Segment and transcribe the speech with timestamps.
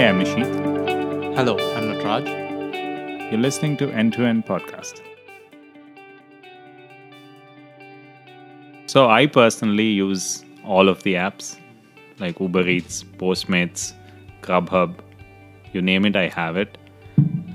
[0.00, 1.34] Hey, I'm Nisheeth.
[1.36, 3.30] Hello, I'm Nataraj.
[3.30, 5.02] You're listening to End to End Podcast.
[8.86, 11.58] So, I personally use all of the apps
[12.18, 13.92] like Uber Eats, Postmates,
[14.40, 14.94] Grubhub,
[15.74, 16.78] you name it, I have it.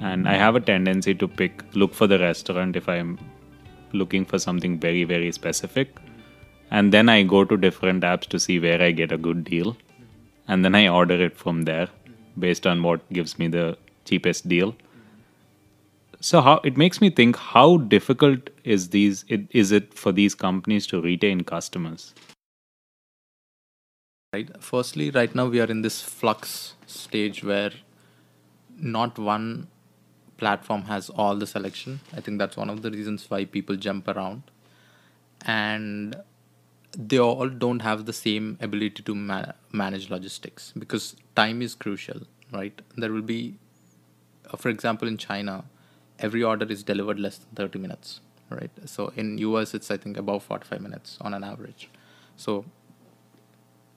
[0.02, 3.18] And I have a tendency to pick, look for the restaurant if I'm
[3.92, 5.98] looking for something very, very specific.
[6.70, 9.76] And then I go to different apps to see where I get a good deal.
[10.48, 11.90] And then I order it from there
[12.38, 14.76] based on what gives me the cheapest deal.
[16.20, 20.34] So how it makes me think how difficult is these it, is it for these
[20.34, 22.14] companies to retain customers?
[24.34, 24.50] Right.
[24.60, 27.72] Firstly, right now we are in this flux stage where
[28.78, 29.68] not one
[30.38, 32.02] platform has all the selection.
[32.14, 34.44] I think that's one of the reasons why people jump around.
[35.46, 36.16] And
[36.98, 42.22] they all don't have the same ability to ma- manage logistics because time is crucial,
[42.52, 42.82] right?
[42.96, 43.58] There will be,
[44.52, 45.66] uh, for example, in China,
[46.20, 48.72] every order is delivered less than 30 minutes, right?
[48.86, 51.90] So in US, it's I think about 45 minutes on an average.
[52.38, 52.66] So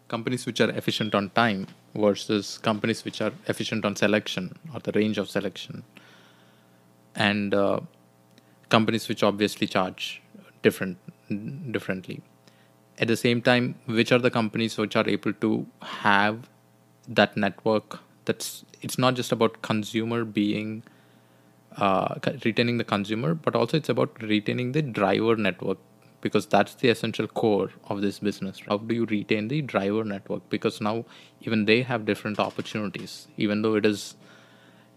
[0.09, 4.93] companies which are efficient on time versus companies which are efficient on selection or the
[4.93, 5.85] range of selection,
[7.15, 7.81] and uh,
[8.69, 10.23] companies which obviously charge
[10.63, 10.99] different
[11.71, 12.23] differently
[12.99, 16.49] at the same time which are the companies which are able to have
[17.07, 20.83] that network that's it's not just about consumer being
[21.77, 25.79] uh, retaining the consumer but also it's about retaining the driver network
[26.21, 30.49] because that's the essential core of this business how do you retain the driver network?
[30.51, 31.05] Because now
[31.43, 33.29] even they have different opportunities.
[33.37, 34.17] Even though it is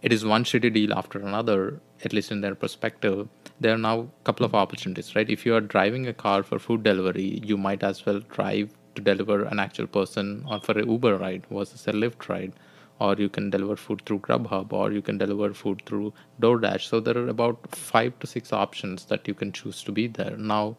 [0.01, 3.27] it is one shitty deal after another at least in their perspective
[3.61, 5.29] there are now a couple of opportunities right?
[5.29, 9.01] If you are driving a car for food delivery you might as well drive to
[9.01, 12.53] deliver an actual person or for a uber ride versus a lyft ride
[12.99, 16.87] or you can deliver food through grubhub or you can deliver food through doordash.
[16.87, 20.35] So there are about five to six options that you can choose to be there.
[20.37, 20.77] Now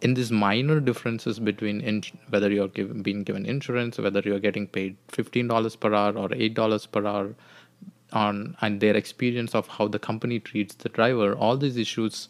[0.00, 4.96] in these minor differences between whether you're given, being given insurance whether you're getting paid
[5.08, 7.34] $15 per hour or $8 per hour
[8.12, 12.28] on and their experience of how the company treats the driver all these issues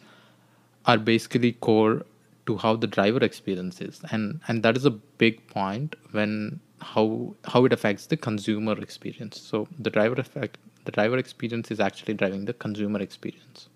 [0.86, 2.04] are basically core
[2.46, 7.64] to how the driver experiences and and that is a big point when how how
[7.64, 9.40] it affects the consumer experience.
[9.40, 13.68] So the driver effect the driver experience is actually driving the consumer experience.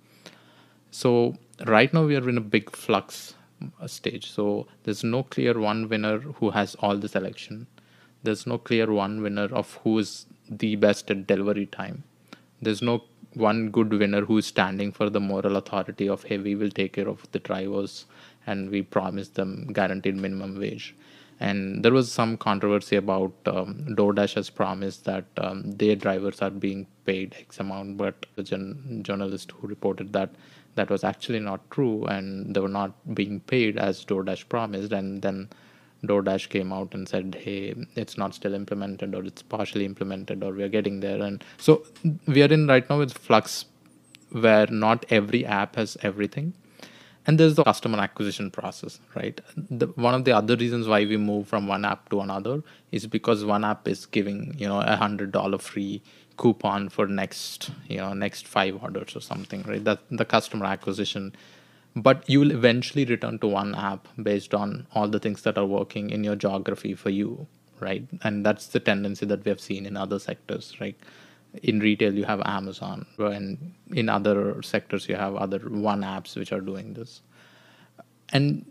[0.90, 1.36] So
[1.66, 3.34] right now we are in a big flux
[3.80, 4.30] uh, stage.
[4.30, 7.66] So there's no clear one winner who has all the selection.
[8.22, 10.26] There's no clear one winner of who is
[10.58, 12.04] the best at delivery time.
[12.60, 13.02] There's no
[13.34, 16.92] one good winner who is standing for the moral authority of hey we will take
[16.92, 18.04] care of the drivers
[18.46, 20.94] and we promise them guaranteed minimum wage
[21.40, 26.50] and there was some controversy about um, DoorDash has promised that um, their drivers are
[26.50, 30.30] being paid X amount, but the gen- journalist who reported that
[30.76, 35.20] that was actually not true and they were not being paid as DoorDash promised, and
[35.20, 35.48] then
[36.06, 40.52] DoorDash came out and said, "Hey, it's not still implemented, or it's partially implemented, or
[40.52, 41.84] we are getting there." And so
[42.26, 43.66] we are in right now with flux,
[44.30, 46.54] where not every app has everything,
[47.26, 49.40] and there's the customer acquisition process, right?
[49.56, 53.06] The, one of the other reasons why we move from one app to another is
[53.06, 56.02] because one app is giving you know a hundred dollar free
[56.36, 59.84] coupon for next you know next five orders or something, right?
[59.84, 61.34] That the customer acquisition
[61.94, 65.66] but you will eventually return to one app based on all the things that are
[65.66, 67.46] working in your geography for you
[67.80, 68.06] right?
[68.22, 70.96] And that's the tendency that we have seen in other sectors right?
[71.62, 76.52] In retail you have amazon and in other sectors you have other one apps which
[76.52, 77.20] are doing this.
[78.30, 78.64] And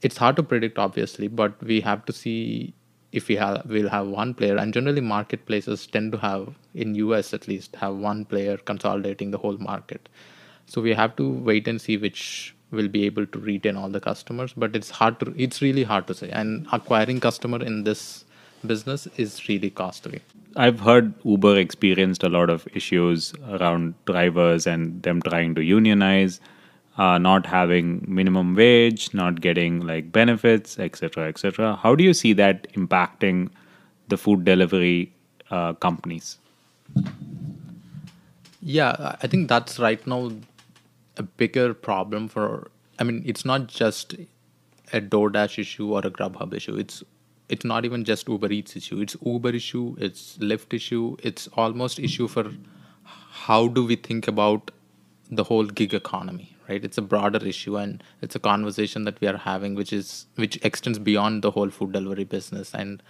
[0.00, 2.74] it's hard to predict obviously but we have to see
[3.10, 4.56] if we have we'll have one player.
[4.56, 9.38] And generally marketplaces tend to have in us at least have one player consolidating the
[9.38, 10.08] whole market.
[10.66, 14.00] So we have to wait and see which will be able to retain all the
[14.00, 16.30] customers but it's hard to it's really hard to say.
[16.30, 18.24] And acquiring customer in this
[18.66, 20.20] business is really costly.
[20.56, 26.40] I've heard uber experienced a lot of issues around drivers and them trying to unionize
[26.98, 32.34] uh, not having minimum wage not getting like benefits etc etc how do you see
[32.34, 33.48] that impacting
[34.08, 35.10] the food delivery
[35.50, 36.38] uh, companies?
[38.60, 40.30] Yeah i think that's right now
[41.16, 44.14] a bigger problem for I mean it's not just
[44.92, 46.76] a DoorDash issue or a Grubhub issue.
[46.76, 47.02] It's
[47.48, 49.00] it's not even just Uber Eats issue.
[49.00, 52.50] It's Uber issue, it's Lyft issue, it's almost issue for
[53.04, 54.70] how do we think about
[55.30, 56.84] the whole gig economy, right?
[56.84, 60.58] It's a broader issue and it's a conversation that we are having which is which
[60.62, 63.02] extends beyond the whole food delivery business and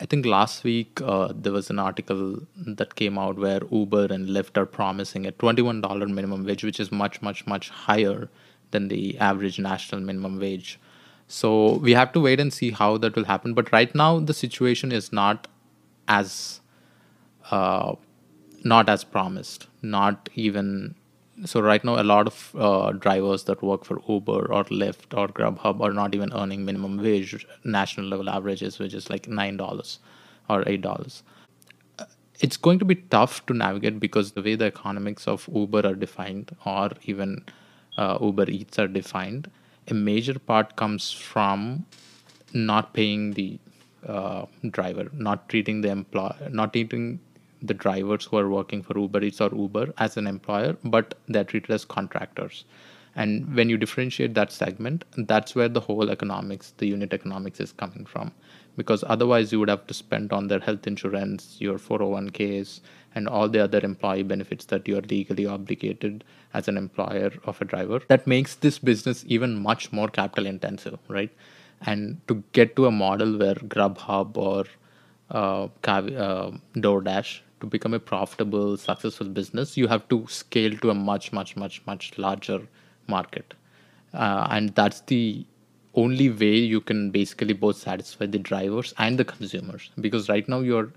[0.00, 4.28] I think last week uh, there was an article that came out where Uber and
[4.28, 8.28] Lyft are promising a $21 minimum wage, which is much, much, much higher
[8.70, 10.78] than the average national minimum wage.
[11.26, 13.54] So we have to wait and see how that will happen.
[13.54, 15.48] But right now, the situation is not
[16.06, 16.60] as
[17.50, 17.96] uh,
[18.64, 19.66] not as promised.
[19.82, 20.94] Not even
[21.44, 21.60] so.
[21.60, 25.80] Right now, a lot of uh, drivers that work for Uber or Lyft or Grubhub
[25.80, 29.98] are not even earning minimum wage national level averages, which is like nine dollars
[30.48, 31.22] or eight dollars.
[32.40, 35.94] It's going to be tough to navigate because the way the economics of Uber are
[35.94, 37.44] defined, or even
[37.96, 39.50] uh, Uber Eats are defined,
[39.88, 41.86] a major part comes from
[42.52, 43.58] not paying the
[44.06, 47.18] uh, driver, not treating the employer, not treating
[47.62, 51.44] the drivers who are working for Uber Eats or Uber as an employer, but they're
[51.44, 52.64] treated as contractors.
[53.16, 57.72] And when you differentiate that segment, that's where the whole economics, the unit economics is
[57.72, 58.32] coming from.
[58.76, 62.80] Because otherwise, you would have to spend on their health insurance, your 401ks,
[63.16, 66.22] and all the other employee benefits that you're legally obligated
[66.54, 68.00] as an employer of a driver.
[68.06, 71.30] That makes this business even much more capital intensive, right?
[71.80, 74.64] And to get to a model where Grubhub or
[75.30, 80.94] uh, uh, DoorDash to become a profitable, successful business, you have to scale to a
[80.94, 82.60] much, much, much, much larger
[83.06, 83.54] market.
[84.14, 85.44] Uh, and that's the
[85.94, 89.90] only way you can basically both satisfy the drivers and the consumers.
[90.00, 90.92] Because right now you're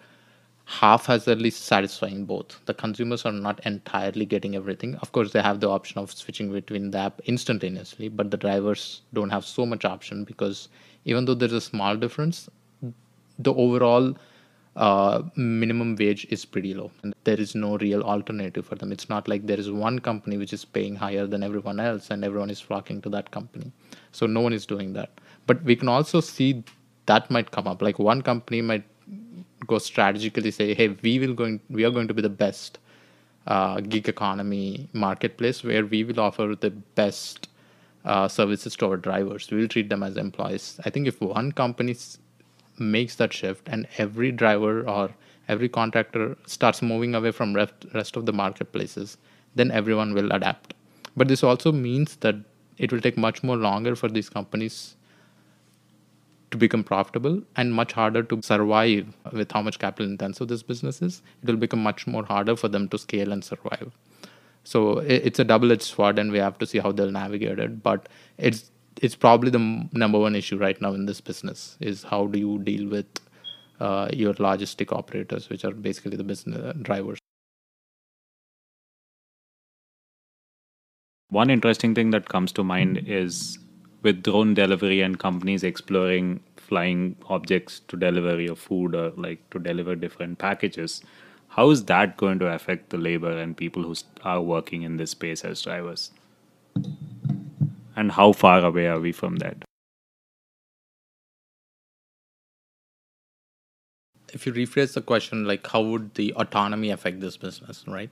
[0.66, 2.60] haphazardly satisfying both.
[2.66, 4.96] The consumers are not entirely getting everything.
[4.96, 9.02] Of course, they have the option of switching between the app instantaneously, but the drivers
[9.14, 10.70] don't have so much option because
[11.06, 12.50] even though there's a small difference,
[13.40, 14.16] the overall
[14.76, 16.92] uh, minimum wage is pretty low.
[17.04, 18.92] And there is no real alternative for them.
[18.92, 22.24] It's not like there is one company which is paying higher than everyone else and
[22.24, 23.72] everyone is flocking to that company.
[24.12, 25.12] So no one is doing that.
[25.48, 26.64] But we can also see
[27.08, 27.82] that might come up.
[27.82, 28.86] Like one company might
[29.68, 32.80] go strategically say hey we will going we are going to be the best
[33.48, 37.48] uh, gig economy marketplace where we will offer the best
[38.06, 39.50] uh, services to our drivers.
[39.52, 40.80] We will treat them as employees.
[40.86, 41.96] I think if one company
[42.80, 45.12] makes that shift and every driver or
[45.48, 49.18] every contractor starts moving away from rest, rest of the marketplaces
[49.56, 50.74] then everyone will adapt.
[51.16, 52.36] But this also means that
[52.78, 54.96] it will take much more longer for these companies
[56.52, 61.02] to become profitable and much harder to survive with how much capital intensive this business
[61.02, 61.22] is.
[61.44, 63.92] It will become much more harder for them to scale and survive.
[64.64, 68.08] So it's a double-edged sword and we have to see how they'll navigate it but
[68.38, 68.70] it's
[69.02, 72.60] it's probably the number one issue right now in this business is how do you
[72.60, 73.08] deal with
[73.80, 77.18] uh, your logistic operators which are basically the business uh, drivers.
[81.30, 83.58] One interesting thing that comes to mind is
[84.04, 89.60] with drone delivery and companies exploring flying objects to deliver your food or like to
[89.60, 91.02] deliver different packages
[91.56, 93.94] how is that going to affect the labor and people who
[94.24, 96.12] are working in this space as drivers
[97.96, 99.64] and how far away are we from that?
[104.34, 108.10] If you rephrase the question, like how would the autonomy affect this business, right?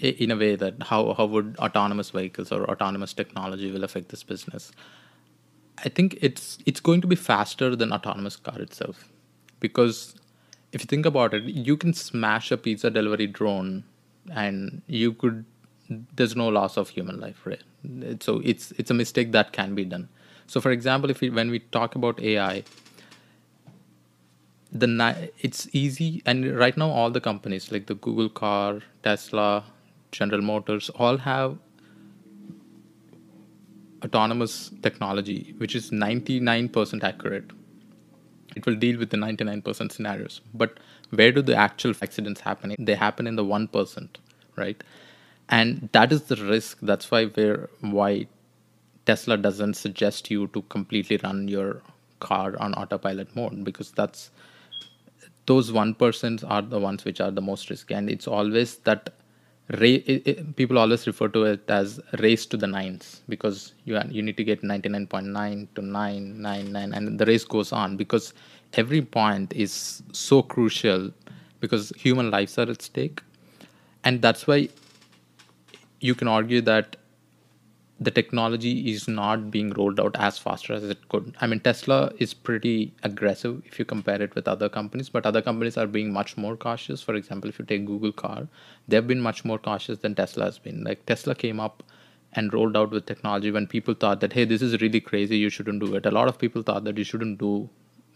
[0.00, 4.22] In a way that how, how would autonomous vehicles or autonomous technology will affect this
[4.22, 4.72] business?
[5.84, 9.08] I think it's it's going to be faster than autonomous car itself,
[9.60, 10.16] because
[10.72, 13.84] if you think about it, you can smash a pizza delivery drone,
[14.32, 15.44] and you could
[15.88, 17.62] there's no loss of human life, right?
[18.20, 20.08] so it's it's a mistake that can be done.
[20.46, 22.64] So for example if we when we talk about ai
[24.70, 29.64] the it's easy and right now all the companies like the google car tesla
[30.12, 31.56] general motors all have
[34.04, 37.50] autonomous technology which is 99% accurate.
[38.56, 40.40] It will deal with the 99% scenarios.
[40.54, 40.78] But
[41.10, 42.74] where do the actual accidents happen?
[42.78, 44.08] They happen in the 1%
[44.56, 44.82] right
[45.48, 46.78] and that is the risk.
[46.82, 48.26] That's why we're why
[49.06, 51.80] tesla doesn't suggest you to completely run your
[52.20, 54.30] car on autopilot mode because that's
[55.46, 57.94] those 1% persons are the ones which are the most risky.
[57.94, 59.14] And it's always that
[59.70, 63.98] ra- it, it, people always refer to it as race to the nines because you
[64.10, 68.34] you need to get 99.9 to 999 and the race goes on because
[68.74, 71.10] every point is so crucial
[71.60, 73.22] because human lives are at stake.
[74.04, 74.68] And that's why
[76.00, 76.96] you can argue that
[78.00, 81.34] the technology is not being rolled out as fast as it could.
[81.40, 85.42] I mean, Tesla is pretty aggressive if you compare it with other companies, but other
[85.42, 87.02] companies are being much more cautious.
[87.02, 88.46] For example, if you take Google Car,
[88.86, 90.84] they've been much more cautious than Tesla has been.
[90.84, 91.82] Like Tesla came up
[92.34, 95.50] and rolled out with technology when people thought that, hey, this is really crazy, you
[95.50, 96.06] shouldn't do it.
[96.06, 97.68] A lot of people thought that you shouldn't do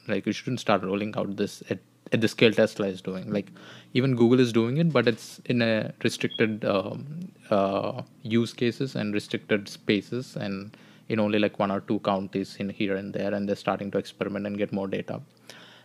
[0.08, 1.78] like you shouldn't start rolling out this at,
[2.12, 3.32] at the scale tesla is doing.
[3.32, 3.50] Like
[3.94, 7.06] even google is doing it but it's in a restricted um,
[7.50, 10.76] uh, use cases and restricted spaces and
[11.08, 13.98] in only like one or two counties in here and there and they're starting to
[13.98, 15.20] experiment and get more data.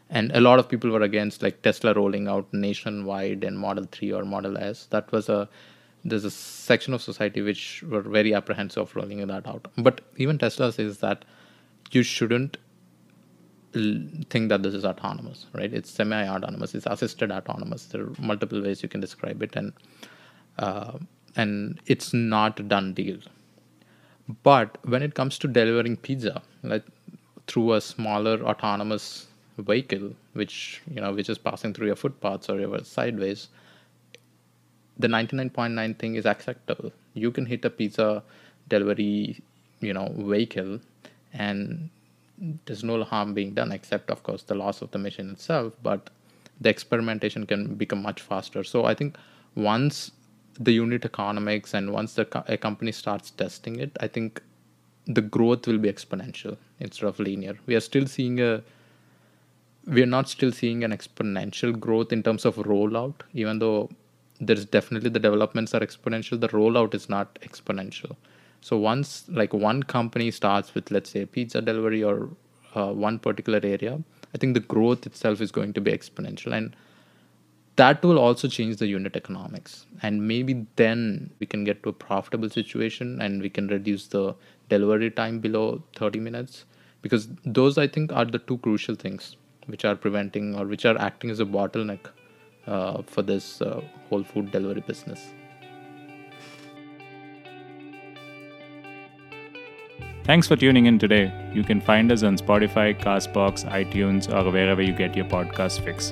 [0.09, 4.13] And a lot of people were against like tesla rolling out nationwide and model 3
[4.13, 4.85] or model s.
[4.91, 5.49] That was a
[6.05, 9.67] there's a section of society which were very apprehensive of rolling that out.
[9.77, 11.25] But even tesla says that
[11.91, 12.57] you shouldn't
[13.73, 15.73] think that this is autonomous right?
[15.73, 17.85] It's semi-autonomous it's assisted autonomous.
[17.85, 19.73] There are multiple ways you can describe it and
[20.57, 20.97] uh,
[21.35, 23.19] and it's not a done deal.
[24.43, 26.83] But when it comes to delivering pizza like
[27.47, 32.59] through a smaller autonomous vehicle which you know which is passing through your footpaths or
[32.59, 33.47] your sideways
[34.99, 36.91] the 99.9 thing is acceptable.
[37.13, 38.23] You can hit a pizza
[38.67, 39.41] delivery
[39.79, 40.79] you know vehicle
[41.33, 41.89] and
[42.65, 46.09] there's no harm being done except of course the loss of the machine itself but
[46.59, 48.63] the experimentation can become much faster.
[48.63, 49.17] So i think
[49.55, 50.11] once
[50.59, 54.41] the unit economics and once the co- a company starts testing it i think
[55.07, 57.57] the growth will be exponential instead of linear.
[57.65, 58.61] We are still seeing a
[59.85, 63.89] we are not still seeing an exponential growth in terms of rollout even though
[64.41, 68.15] there's definitely the developments are exponential the rollout is not exponential
[68.67, 69.09] so once
[69.41, 72.15] like one company starts with let's say pizza delivery or
[72.75, 73.93] uh, one particular area
[74.33, 76.53] i think the growth itself is going to be exponential.
[76.57, 76.75] And
[77.77, 79.85] that will also change the unit economics.
[80.01, 84.35] And maybe then we can get to a profitable situation and we can reduce the
[84.67, 86.65] delivery time below 30 minutes.
[87.03, 89.35] Because those i think are the two crucial things
[89.73, 92.09] which are preventing or which are acting as a bottleneck
[92.65, 95.27] uh, for this uh, whole food delivery business
[100.27, 101.31] Thanks for tuning in today.
[101.53, 106.11] You can find us on Spotify, Castbox, iTunes, or wherever you get your podcast fix.